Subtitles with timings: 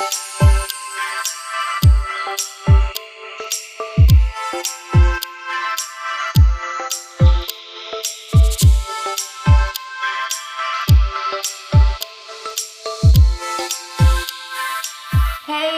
[0.00, 0.06] Hey,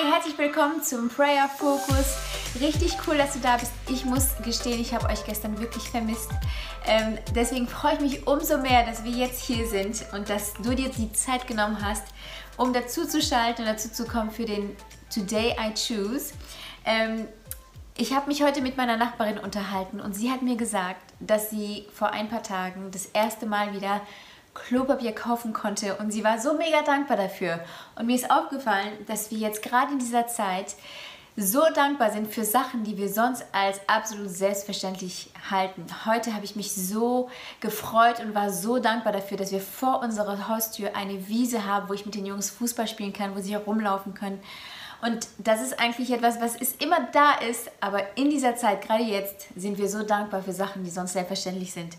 [0.08, 2.16] herzlich willkommen zum Prayer Focus.
[2.60, 3.72] Richtig cool, dass du da bist.
[3.88, 6.30] Ich muss gestehen, ich habe euch gestern wirklich vermisst.
[6.86, 10.74] Ähm, deswegen freue ich mich umso mehr, dass wir jetzt hier sind und dass du
[10.74, 12.04] dir die Zeit genommen hast,
[12.56, 14.76] um dazu zu schalten und dazu zu kommen für den
[15.12, 16.32] Today I Choose.
[16.84, 17.28] Ähm,
[17.96, 21.86] ich habe mich heute mit meiner Nachbarin unterhalten und sie hat mir gesagt, dass sie
[21.92, 24.00] vor ein paar Tagen das erste Mal wieder
[24.54, 27.60] Klopapier kaufen konnte und sie war so mega dankbar dafür.
[27.96, 30.74] Und mir ist aufgefallen, dass wir jetzt gerade in dieser Zeit
[31.36, 35.86] so dankbar sind für Sachen, die wir sonst als absolut selbstverständlich halten.
[36.04, 40.48] Heute habe ich mich so gefreut und war so dankbar dafür, dass wir vor unserer
[40.48, 44.12] Haustür eine Wiese haben, wo ich mit den Jungs Fußball spielen kann, wo sie herumlaufen
[44.12, 44.40] können.
[45.00, 49.02] Und das ist eigentlich etwas, was ist immer da ist, aber in dieser Zeit, gerade
[49.02, 51.96] jetzt, sind wir so dankbar für Sachen, die sonst selbstverständlich sind.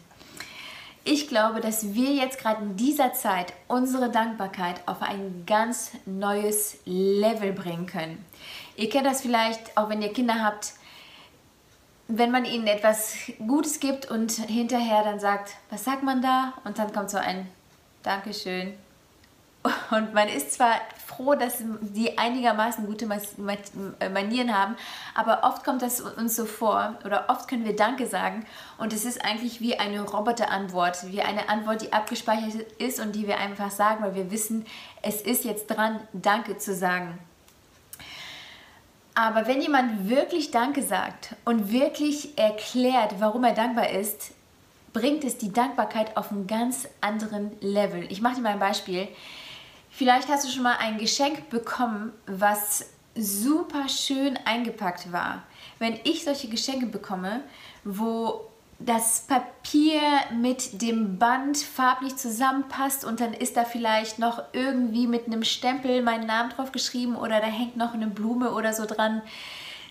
[1.05, 6.77] Ich glaube, dass wir jetzt gerade in dieser Zeit unsere Dankbarkeit auf ein ganz neues
[6.85, 8.23] Level bringen können.
[8.75, 10.73] Ihr kennt das vielleicht, auch wenn ihr Kinder habt,
[12.07, 13.15] wenn man ihnen etwas
[13.47, 16.53] Gutes gibt und hinterher dann sagt, was sagt man da?
[16.63, 17.47] Und dann kommt so ein
[18.03, 18.73] Dankeschön
[19.91, 24.75] und man ist zwar froh, dass die einigermaßen gute Manieren haben,
[25.15, 28.45] aber oft kommt das uns so vor oder oft können wir Danke sagen
[28.77, 33.27] und es ist eigentlich wie eine Roboterantwort, wie eine Antwort, die abgespeichert ist und die
[33.27, 34.65] wir einfach sagen, weil wir wissen,
[35.01, 37.17] es ist jetzt dran, Danke zu sagen.
[39.15, 44.31] Aber wenn jemand wirklich Danke sagt und wirklich erklärt, warum er dankbar ist,
[44.91, 48.11] bringt es die Dankbarkeit auf einen ganz anderen Level.
[48.11, 49.07] Ich mache dir mal ein Beispiel.
[49.89, 55.43] Vielleicht hast du schon mal ein Geschenk bekommen, was super schön eingepackt war.
[55.77, 57.43] Wenn ich solche Geschenke bekomme,
[57.83, 60.01] wo das Papier
[60.35, 66.01] mit dem Band farblich zusammenpasst und dann ist da vielleicht noch irgendwie mit einem Stempel
[66.01, 69.21] mein Name drauf geschrieben oder da hängt noch eine Blume oder so dran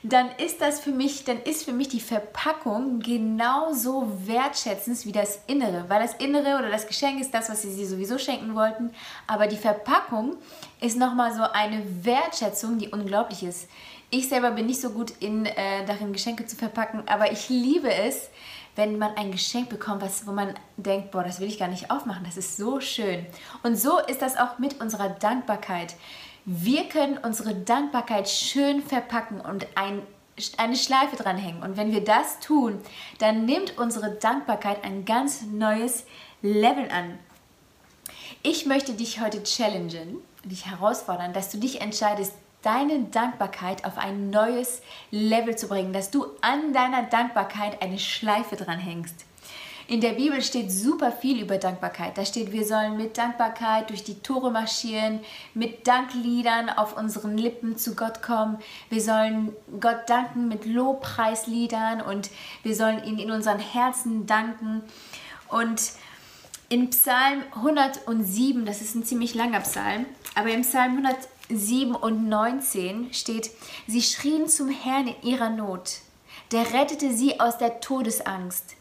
[0.04, 5.38] dann ist das für mich, dann ist für mich die Verpackung genauso wertschätzend wie das
[5.47, 8.91] Innere, weil das Innere oder das Geschenk ist das, was sie sie sowieso schenken wollten,
[9.28, 10.37] aber die Verpackung
[10.81, 13.69] ist nochmal so eine Wertschätzung, die unglaublich ist.
[14.10, 17.93] Ich selber bin nicht so gut in äh, darin Geschenke zu verpacken, aber ich liebe
[17.93, 18.28] es,
[18.75, 21.91] wenn man ein Geschenk bekommt, was, wo man denkt, boah, das will ich gar nicht
[21.91, 23.27] aufmachen, das ist so schön.
[23.62, 25.94] Und so ist das auch mit unserer Dankbarkeit.
[26.44, 30.03] Wir können unsere Dankbarkeit schön verpacken und ein,
[30.56, 31.62] eine Schleife dranhängen.
[31.62, 32.81] Und wenn wir das tun,
[33.19, 36.05] dann nimmt unsere Dankbarkeit ein ganz neues
[36.41, 37.19] Level an.
[38.43, 44.31] Ich möchte dich heute challengen, dich herausfordern, dass du dich entscheidest, deine Dankbarkeit auf ein
[44.31, 49.27] neues Level zu bringen, dass du an deiner Dankbarkeit eine Schleife dranhängst.
[49.89, 52.17] In der Bibel steht super viel über Dankbarkeit.
[52.17, 55.21] Da steht, wir sollen mit Dankbarkeit durch die Tore marschieren,
[55.55, 58.59] mit Dankliedern auf unseren Lippen zu Gott kommen.
[58.89, 62.31] Wir sollen Gott danken mit Lobpreisliedern und
[62.62, 64.83] wir sollen ihn in unseren Herzen danken.
[65.49, 65.83] Und
[66.69, 70.97] in Psalm 107, das ist ein ziemlich langer Psalm, aber im Psalm
[71.49, 73.51] 107 und 19 steht,
[73.87, 75.99] sie schrien zum Herrn in ihrer Not.
[76.51, 78.77] Der rettete sie aus der Todesangst.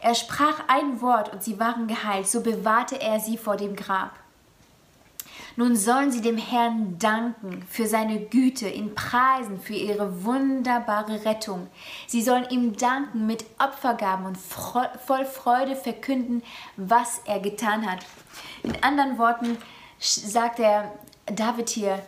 [0.00, 4.12] Er sprach ein Wort und sie waren geheilt, so bewahrte er sie vor dem Grab.
[5.56, 11.66] Nun sollen sie dem Herrn danken für seine Güte, ihn preisen für ihre wunderbare Rettung.
[12.06, 16.42] Sie sollen ihm danken mit Opfergaben und voll Freude verkünden,
[16.76, 18.06] was er getan hat.
[18.62, 19.58] In anderen Worten
[19.98, 20.92] sagt er
[21.32, 22.00] David hier,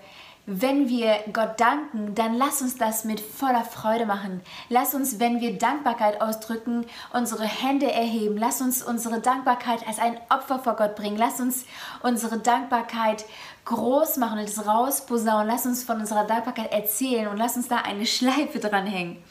[0.45, 4.41] wenn wir Gott danken, dann lass uns das mit voller Freude machen.
[4.69, 8.37] Lass uns, wenn wir Dankbarkeit ausdrücken, unsere Hände erheben.
[8.37, 11.17] Lass uns unsere Dankbarkeit als ein Opfer vor Gott bringen.
[11.17, 11.65] Lass uns
[12.03, 13.25] unsere Dankbarkeit
[13.67, 15.47] groß machen und es rausposaunen.
[15.47, 19.23] Lass uns von unserer Dankbarkeit erzählen und lass uns da eine Schleife dranhängen.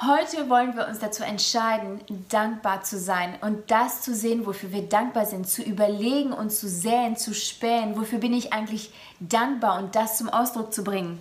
[0.00, 4.88] Heute wollen wir uns dazu entscheiden, dankbar zu sein und das zu sehen, wofür wir
[4.88, 9.96] dankbar sind, zu überlegen und zu säen, zu spähen, wofür bin ich eigentlich dankbar und
[9.96, 11.18] das zum Ausdruck zu bringen.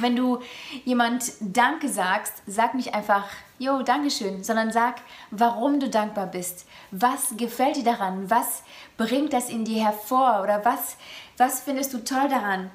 [0.00, 0.40] Wenn du
[0.84, 3.24] jemand Danke sagst, sag nicht einfach,
[3.60, 6.66] Jo, Dankeschön, sondern sag, warum du dankbar bist.
[6.90, 8.30] Was gefällt dir daran?
[8.30, 8.62] Was
[8.96, 10.40] bringt das in dir hervor?
[10.42, 10.96] Oder was,
[11.36, 12.70] was findest du toll daran?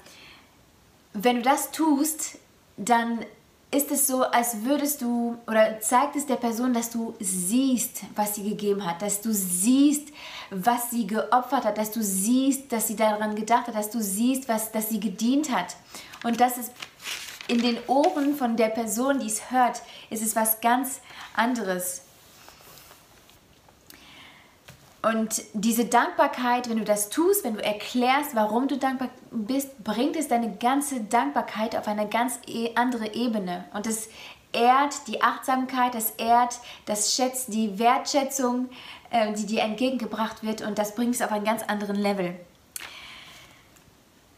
[1.11, 2.37] Wenn du das tust,
[2.77, 3.25] dann
[3.71, 8.35] ist es so, als würdest du oder zeigt es der Person, dass du siehst, was
[8.35, 10.09] sie gegeben hat, dass du siehst,
[10.49, 14.47] was sie geopfert hat, dass du siehst, dass sie daran gedacht hat, dass du siehst,
[14.47, 15.75] was, dass sie gedient hat.
[16.23, 16.71] Und das ist
[17.47, 21.01] in den Ohren von der Person, die es hört, ist es was ganz
[21.35, 22.04] anderes.
[25.05, 30.15] Und diese Dankbarkeit, wenn du das tust, wenn du erklärst, warum du dankbar bist, bringt
[30.15, 33.65] es deine ganze Dankbarkeit auf eine ganz e-, andere Ebene.
[33.75, 34.09] Und es
[34.51, 38.69] ehrt die Achtsamkeit, es ehrt, das schätzt die Wertschätzung,
[39.11, 42.33] äh, die dir entgegengebracht wird und das bringt es auf einen ganz anderen Level.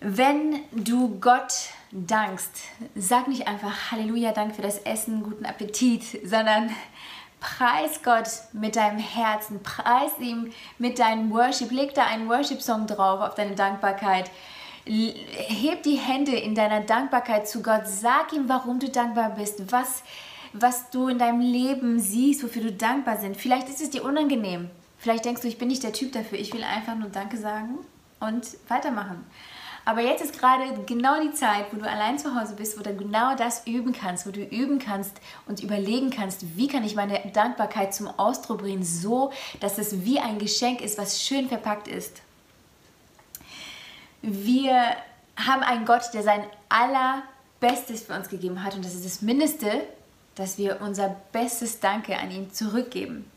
[0.02, 1.54] Wenn du Gott
[1.92, 2.52] dankst,
[2.94, 6.70] sag nicht einfach Halleluja, Dank für das Essen, guten Appetit, sondern
[7.40, 13.22] Preis Gott mit deinem Herzen, preis ihm mit deinem Worship, leg da einen Worship-Song drauf
[13.22, 14.32] auf deine Dankbarkeit.
[14.86, 20.04] Heb die Hände in deiner Dankbarkeit zu Gott, sag ihm, warum du dankbar bist, was,
[20.54, 23.40] was du in deinem Leben siehst, wofür du dankbar bist.
[23.40, 24.70] Vielleicht ist es dir unangenehm.
[24.98, 27.78] Vielleicht denkst du, ich bin nicht der Typ dafür, ich will einfach nur Danke sagen
[28.20, 29.24] und weitermachen.
[29.88, 32.94] Aber jetzt ist gerade genau die Zeit, wo du allein zu Hause bist, wo du
[32.94, 35.16] genau das üben kannst, wo du üben kannst
[35.48, 39.32] und überlegen kannst, wie kann ich meine Dankbarkeit zum Ausdruck bringen, so
[39.62, 42.22] dass es wie ein Geschenk ist, was schön verpackt ist.
[44.22, 44.98] Wir
[45.38, 49.86] haben einen Gott, der sein allerbestes für uns gegeben hat und das ist das Mindeste,
[50.36, 53.32] dass wir unser bestes Danke an ihn zurückgeben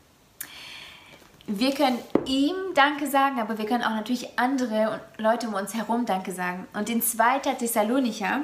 [1.47, 6.05] wir können ihm Danke sagen, aber wir können auch natürlich andere Leute um uns herum
[6.05, 6.67] Danke sagen.
[6.73, 7.39] Und in 2.
[7.39, 8.41] Thessalonicher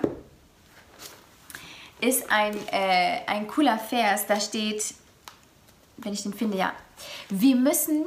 [2.02, 4.94] ist ein, äh, ein cooler Vers, da steht,
[5.98, 6.74] wenn ich den finde, ja,
[7.30, 8.06] wir müssen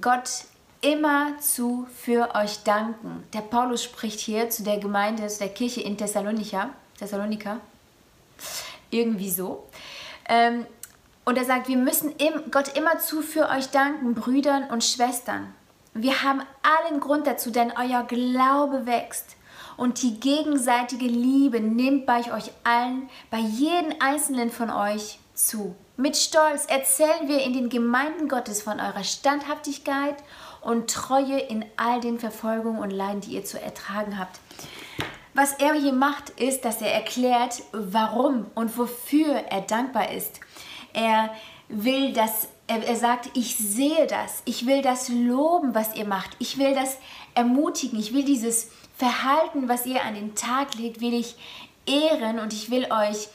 [0.00, 0.44] Gott
[0.80, 3.24] immerzu für euch danken.
[3.32, 7.58] Der Paulus spricht hier zu der Gemeinde, zu der Kirche in Thessalonika, Thessalonika,
[8.90, 9.68] irgendwie so.
[10.28, 10.66] Ähm,
[11.24, 12.14] und er sagt, wir müssen
[12.50, 15.54] Gott immerzu für euch danken, Brüdern und Schwestern.
[15.94, 19.36] Wir haben allen Grund dazu, denn euer Glaube wächst.
[19.76, 25.74] Und die gegenseitige Liebe nimmt bei euch allen, bei jedem einzelnen von euch zu.
[25.96, 30.16] Mit Stolz erzählen wir in den Gemeinden Gottes von eurer Standhaftigkeit
[30.60, 34.38] und Treue in all den Verfolgungen und Leiden, die ihr zu ertragen habt.
[35.34, 40.40] Was er hier macht, ist, dass er erklärt, warum und wofür er dankbar ist.
[40.92, 41.30] Er
[41.68, 46.36] will das, er, er sagt, ich sehe das, ich will das loben, was ihr macht,
[46.38, 46.98] ich will das
[47.34, 51.36] ermutigen, ich will dieses Verhalten, was ihr an den Tag legt, will ich
[51.86, 53.28] ehren und ich will euch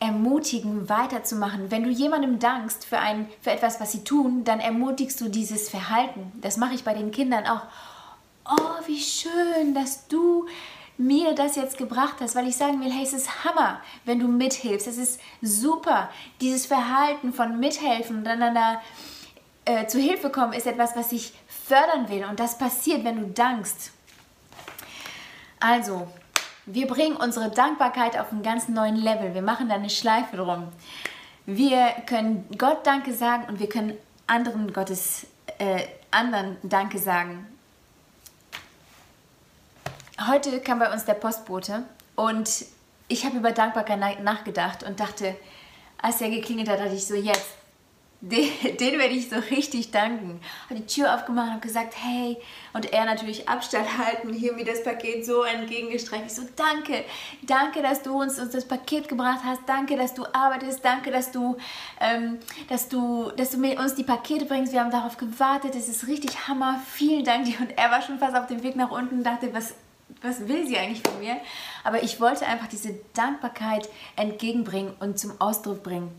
[0.00, 1.70] ermutigen, weiterzumachen.
[1.70, 5.68] Wenn du jemandem dankst für, ein, für etwas, was sie tun, dann ermutigst du dieses
[5.68, 6.32] Verhalten.
[6.40, 7.62] Das mache ich bei den Kindern auch.
[8.44, 10.46] Oh, wie schön, dass du
[11.06, 14.28] mir das jetzt gebracht hast, weil ich sagen will, hey, es ist Hammer, wenn du
[14.28, 14.86] mithilfst.
[14.86, 16.10] Es ist super.
[16.40, 18.80] Dieses Verhalten von mithelfen und einander
[19.64, 22.24] äh, zu Hilfe kommen ist etwas, was ich fördern will.
[22.24, 23.92] Und das passiert, wenn du dankst.
[25.60, 26.08] Also,
[26.66, 29.34] wir bringen unsere Dankbarkeit auf einen ganz neuen Level.
[29.34, 30.68] Wir machen da eine Schleife drum.
[31.46, 33.94] Wir können Gott Danke sagen und wir können
[34.26, 35.26] anderen Gottes
[35.58, 37.51] äh, anderen Danke sagen
[40.28, 41.84] heute kam bei uns der Postbote
[42.16, 42.66] und
[43.08, 45.36] ich habe über Dankbarkeit nachgedacht und dachte,
[46.00, 47.46] als er geklingelt hat, dachte ich so, jetzt,
[48.22, 48.48] den,
[48.78, 50.40] den werde ich so richtig danken.
[50.70, 52.36] Habe die Tür aufgemacht und gesagt, hey,
[52.72, 56.26] und er natürlich Abstand halten, hier mir das Paket so entgegengestreckt.
[56.26, 57.04] Ich so, danke,
[57.42, 61.32] danke, dass du uns, uns das Paket gebracht hast, danke, dass du arbeitest, danke, dass
[61.32, 61.56] du,
[62.00, 62.38] ähm,
[62.68, 64.72] dass du, dass du mir uns die Pakete bringst.
[64.72, 67.58] Wir haben darauf gewartet, das ist richtig Hammer, vielen Dank dir.
[67.58, 69.74] Und er war schon fast auf dem Weg nach unten und dachte, was
[70.22, 71.36] was will sie eigentlich von mir?
[71.84, 76.10] Aber ich wollte einfach diese Dankbarkeit entgegenbringen und zum Ausdruck bringen.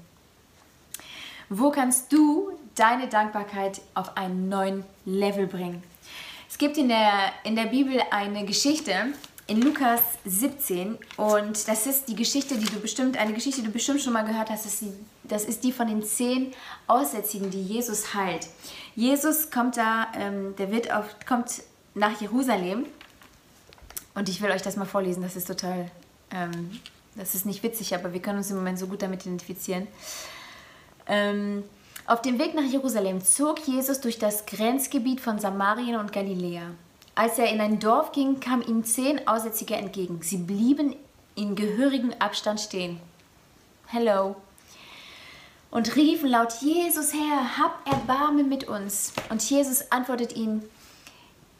[1.49, 5.83] Wo kannst du deine Dankbarkeit auf einen neuen Level bringen?
[6.49, 9.13] Es gibt in der, in der Bibel eine Geschichte
[9.47, 13.73] in Lukas 17 und das ist die Geschichte, die du bestimmt, eine Geschichte, die du
[13.73, 14.93] bestimmt schon mal gehört hast, das ist die,
[15.23, 16.53] das ist die von den zehn
[16.87, 18.47] Aussätzigen, die Jesus heilt.
[18.95, 22.85] Jesus kommt da, ähm, der wird auf, kommt nach Jerusalem
[24.15, 25.89] und ich will euch das mal vorlesen, das ist total,
[26.31, 26.79] ähm,
[27.15, 29.87] das ist nicht witzig, aber wir können uns im Moment so gut damit identifizieren.
[31.07, 31.63] Ähm,
[32.05, 36.71] auf dem Weg nach Jerusalem zog Jesus durch das Grenzgebiet von Samarien und Galiläa.
[37.15, 40.21] Als er in ein Dorf ging, kamen ihm zehn Aussätzige entgegen.
[40.21, 40.95] Sie blieben
[41.35, 42.99] in gehörigem Abstand stehen.
[43.87, 44.35] Hello.
[45.71, 49.13] Und riefen laut, Jesus Herr, hab Erbarmen mit uns.
[49.29, 50.63] Und Jesus antwortet ihnen,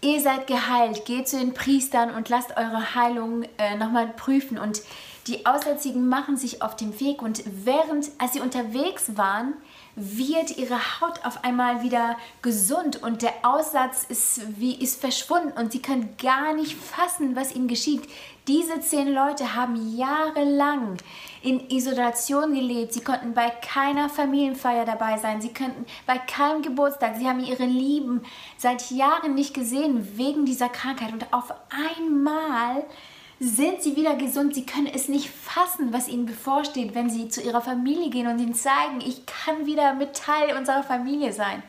[0.04, 4.58] ihr seid geheilt, geht zu den Priestern und lasst eure Heilung äh, nochmal prüfen.
[4.58, 4.82] Und
[5.28, 9.54] Die Aussätzigen machen sich auf den Weg und während, als sie unterwegs waren,
[9.96, 15.72] wird ihre Haut auf einmal wieder gesund und der Aussatz ist, wie, ist verschwunden und
[15.72, 18.04] sie können gar nicht fassen, was ihnen geschieht.
[18.48, 20.98] Diese zehn Leute haben jahrelang
[21.42, 22.92] in Isolation gelebt.
[22.92, 25.42] Sie konnten bei keiner Familienfeier dabei sein.
[25.42, 27.16] Sie konnten bei keinem Geburtstag.
[27.18, 28.22] Sie haben ihre Lieben
[28.58, 31.14] seit Jahren nicht gesehen wegen dieser Krankheit.
[31.14, 32.84] Und auf einmal
[33.40, 34.56] sind sie wieder gesund.
[34.56, 38.40] Sie können es nicht fassen, was ihnen bevorsteht, wenn sie zu ihrer Familie gehen und
[38.40, 41.64] ihnen zeigen, ich kann wieder mit Teil unserer Familie sein.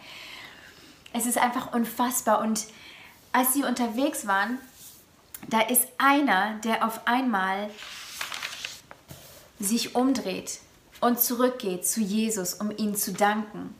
[1.12, 2.40] Es ist einfach unfassbar.
[2.40, 2.64] Und
[3.30, 4.58] als sie unterwegs waren,
[5.48, 7.70] da ist einer, der auf einmal
[9.58, 10.60] sich umdreht
[11.00, 13.74] und zurückgeht zu Jesus, um ihm zu danken.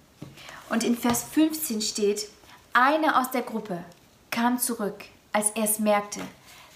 [0.70, 2.28] Und in Vers 15 steht,
[2.72, 3.84] einer aus der Gruppe
[4.30, 6.20] kam zurück, als er es merkte.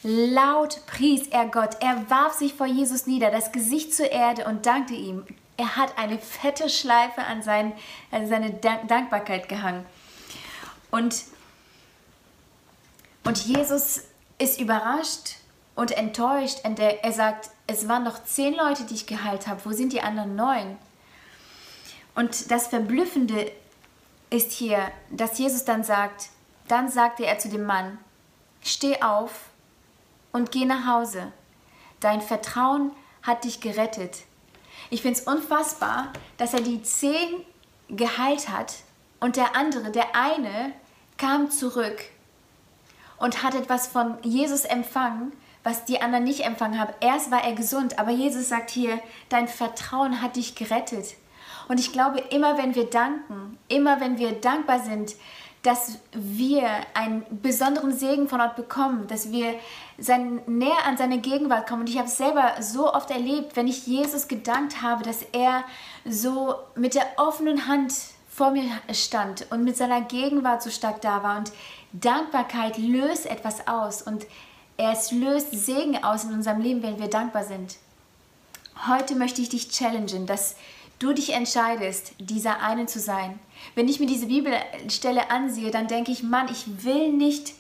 [0.02, 1.76] Laut pries er Gott.
[1.80, 5.26] Er warf sich vor Jesus nieder, das Gesicht zur Erde und dankte ihm.
[5.56, 7.72] Er hat eine fette Schleife an, sein,
[8.12, 9.84] an seine Dankbarkeit gehangen.
[10.92, 11.24] Und,
[13.24, 14.02] und Jesus
[14.38, 15.36] ist überrascht
[15.74, 16.60] und enttäuscht.
[16.64, 19.64] Und er, er sagt, es waren noch zehn Leute, die ich geheilt habe.
[19.64, 20.78] Wo sind die anderen neun?
[22.14, 23.52] Und das Verblüffende
[24.30, 26.30] ist hier, dass Jesus dann sagt,
[26.66, 27.98] dann sagte er zu dem Mann,
[28.62, 29.50] steh auf
[30.32, 31.32] und geh nach Hause.
[32.00, 32.92] Dein Vertrauen
[33.22, 34.18] hat dich gerettet.
[34.90, 37.44] Ich finde es unfassbar, dass er die zehn
[37.88, 38.74] geheilt hat
[39.20, 40.72] und der andere, der eine,
[41.16, 42.04] kam zurück
[43.18, 45.32] und hat etwas von Jesus empfangen,
[45.64, 46.92] was die anderen nicht empfangen haben.
[47.00, 51.14] Erst war er gesund, aber Jesus sagt hier, dein Vertrauen hat dich gerettet.
[51.68, 55.14] Und ich glaube, immer wenn wir danken, immer wenn wir dankbar sind,
[55.62, 59.54] dass wir einen besonderen Segen von Gott bekommen, dass wir
[59.98, 61.82] sein, näher an seine Gegenwart kommen.
[61.82, 65.64] Und ich habe es selber so oft erlebt, wenn ich Jesus gedankt habe, dass er
[66.04, 67.92] so mit der offenen Hand
[68.28, 71.38] vor mir stand und mit seiner Gegenwart so stark da war.
[71.38, 71.50] Und
[71.92, 74.26] Dankbarkeit löst etwas aus und
[74.76, 77.76] es löst Segen aus in unserem Leben, wenn wir dankbar sind.
[78.86, 80.54] Heute möchte ich dich challengen, dass
[80.98, 83.38] du dich entscheidest, dieser eine zu sein.
[83.74, 87.54] Wenn ich mir diese Bibelstelle ansehe, dann denke ich, Mann, ich will nicht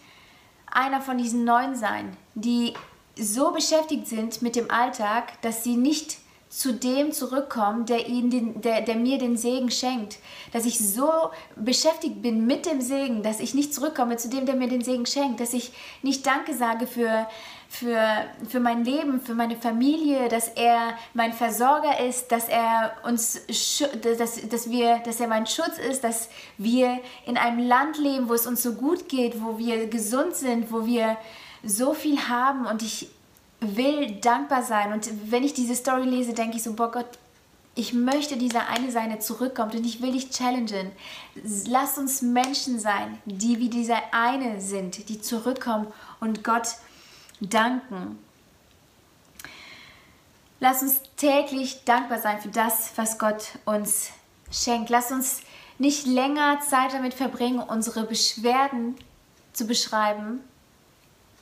[0.70, 2.74] einer von diesen neun sein, die
[3.16, 6.18] so beschäftigt sind mit dem Alltag, dass sie nicht
[6.48, 10.18] zu dem zurückkommen, der, ihnen den, der, der mir den Segen schenkt.
[10.52, 11.10] Dass ich so
[11.56, 15.04] beschäftigt bin mit dem Segen, dass ich nicht zurückkomme zu dem, der mir den Segen
[15.04, 15.40] schenkt.
[15.40, 17.26] Dass ich nicht Danke sage für,
[17.68, 18.02] für,
[18.48, 23.40] für mein Leben, für meine Familie, dass er mein Versorger ist, dass er uns,
[24.18, 28.32] dass, dass, wir, dass er mein Schutz ist, dass wir in einem Land leben, wo
[28.32, 31.18] es uns so gut geht, wo wir gesund sind, wo wir
[31.62, 33.10] so viel haben und ich
[33.60, 34.92] will dankbar sein.
[34.92, 37.06] Und wenn ich diese Story lese, denke ich so, boah Gott,
[37.74, 40.90] ich möchte dieser eine sein, der zurückkommt und ich will dich challengen.
[41.68, 45.86] Lass uns Menschen sein, die wie dieser eine sind, die zurückkommen
[46.18, 46.74] und Gott
[47.40, 48.18] danken.
[50.60, 54.10] Lass uns täglich dankbar sein für das, was Gott uns
[54.50, 54.90] schenkt.
[54.90, 55.40] Lass uns
[55.78, 58.96] nicht länger Zeit damit verbringen, unsere Beschwerden
[59.52, 60.40] zu beschreiben,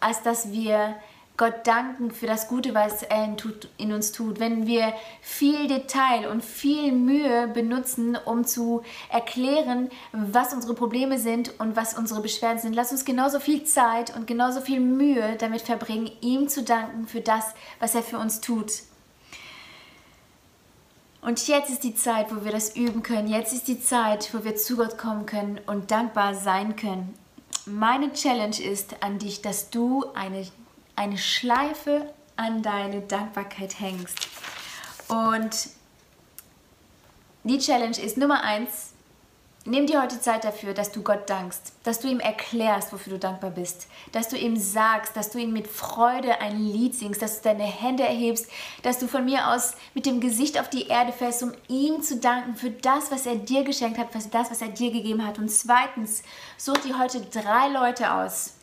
[0.00, 0.96] als dass wir
[1.36, 3.36] Gott danken für das Gute, was er
[3.76, 4.40] in uns tut.
[4.40, 11.58] Wenn wir viel Detail und viel Mühe benutzen, um zu erklären, was unsere Probleme sind
[11.60, 15.62] und was unsere Beschwerden sind, lass uns genauso viel Zeit und genauso viel Mühe damit
[15.62, 18.72] verbringen, ihm zu danken für das, was er für uns tut.
[21.20, 23.26] Und jetzt ist die Zeit, wo wir das üben können.
[23.26, 27.14] Jetzt ist die Zeit, wo wir zu Gott kommen können und dankbar sein können.
[27.66, 30.46] Meine Challenge ist an dich, dass du eine
[30.96, 34.28] eine Schleife an deine Dankbarkeit hängst.
[35.08, 35.68] Und
[37.44, 38.92] die Challenge ist Nummer eins,
[39.66, 43.18] nimm dir heute Zeit dafür, dass du Gott dankst, dass du ihm erklärst, wofür du
[43.18, 47.40] dankbar bist, dass du ihm sagst, dass du ihm mit Freude ein Lied singst, dass
[47.40, 48.48] du deine Hände erhebst,
[48.82, 52.16] dass du von mir aus mit dem Gesicht auf die Erde fällst, um ihm zu
[52.16, 55.38] danken für das, was er dir geschenkt hat, für das, was er dir gegeben hat.
[55.38, 56.22] Und zweitens,
[56.56, 58.54] such dir heute drei Leute aus,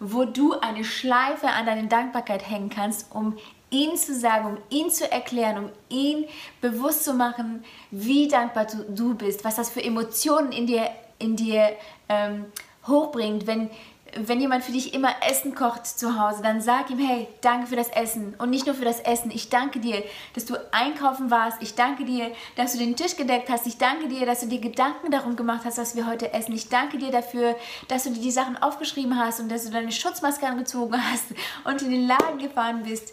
[0.00, 3.36] wo du eine Schleife an deine Dankbarkeit hängen kannst, um
[3.70, 6.24] ihn zu sagen, um ihn zu erklären, um ihn
[6.60, 10.88] bewusst zu machen, wie dankbar du, du bist, was das für Emotionen in dir,
[11.18, 11.70] in dir
[12.08, 12.46] ähm,
[12.86, 13.70] hochbringt, wenn,
[14.14, 17.76] wenn jemand für dich immer Essen kocht zu Hause, dann sag ihm, hey, danke für
[17.76, 18.34] das Essen.
[18.38, 19.30] Und nicht nur für das Essen.
[19.30, 20.02] Ich danke dir,
[20.34, 21.62] dass du einkaufen warst.
[21.62, 23.66] Ich danke dir, dass du den Tisch gedeckt hast.
[23.66, 26.54] Ich danke dir, dass du dir Gedanken darum gemacht hast, was wir heute essen.
[26.54, 27.54] Ich danke dir dafür,
[27.88, 31.26] dass du dir die Sachen aufgeschrieben hast und dass du deine Schutzmaske angezogen hast
[31.64, 33.12] und in den Laden gefahren bist.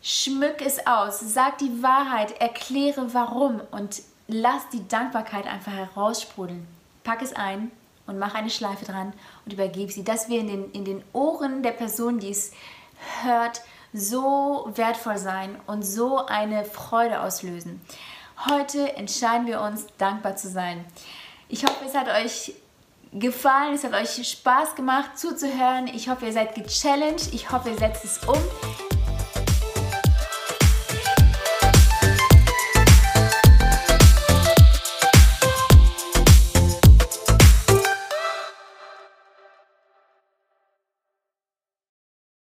[0.00, 6.66] Schmück es aus, sag die Wahrheit, erkläre warum und lass die Dankbarkeit einfach heraussprudeln.
[7.04, 7.70] Pack es ein
[8.06, 9.12] und mach eine Schleife dran
[9.44, 12.52] und übergib sie, dass wir in den, in den Ohren der Person, die es
[13.22, 17.80] hört, so wertvoll sein und so eine Freude auslösen.
[18.48, 20.84] Heute entscheiden wir uns, dankbar zu sein.
[21.48, 22.54] Ich hoffe, es hat euch
[23.12, 25.86] gefallen, es hat euch Spaß gemacht zuzuhören.
[25.86, 27.32] Ich hoffe, ihr seid gechallenged.
[27.34, 28.91] Ich hoffe, ihr setzt es um.